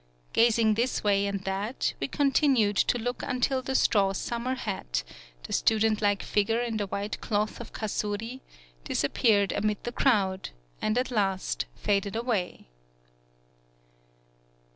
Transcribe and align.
Gazing 0.33 0.73
this 0.73 1.03
way 1.03 1.27
and 1.27 1.41
that, 1.43 1.93
we 1.99 2.07
continued 2.07 2.75
to 2.77 2.97
look 2.97 3.21
un 3.21 3.35
164 3.35 3.35
TSUGARU 3.35 3.51
STRAIT 3.53 3.65
til 3.67 4.09
the 4.09 4.13
straw 4.13 4.13
summer 4.13 4.55
hat, 4.55 5.03
the 5.43 5.53
student 5.53 6.01
like 6.01 6.23
figure 6.23 6.59
in 6.59 6.77
the 6.77 6.87
white 6.87 7.21
cloth 7.21 7.59
of 7.61 7.71
Kasuri, 7.71 8.39
disappeared 8.83 9.51
amid 9.51 9.83
the 9.83 9.91
crowd, 9.91 10.49
and 10.81 10.97
at 10.97 11.11
last 11.11 11.67
faded 11.75 12.15
away. 12.15 12.67